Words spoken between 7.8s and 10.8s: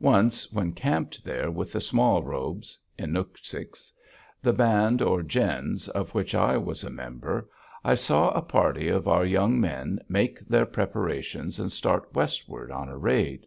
I saw a party of our young men make their